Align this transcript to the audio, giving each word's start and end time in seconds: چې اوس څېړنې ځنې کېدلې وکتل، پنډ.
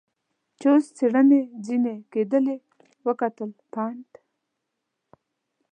چې 0.59 0.65
اوس 0.71 0.85
څېړنې 0.97 1.41
ځنې 1.65 1.95
کېدلې 2.11 2.57
وکتل، 3.07 3.51
پنډ. 3.73 4.09